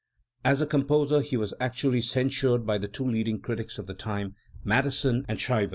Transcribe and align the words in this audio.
As 0.43 0.61
a 0.61 0.65
composer 0.65 1.21
he 1.21 1.37
was 1.37 1.53
actually 1.59 2.01
censured 2.01 2.65
by 2.65 2.79
the 2.79 2.87
two 2.87 3.05
leading 3.07 3.39
critics 3.39 3.77
of 3.77 3.85
the 3.85 3.93
time, 3.93 4.33
Mattheson 4.65 5.25
and 5.29 5.37
Scheibe. 5.37 5.69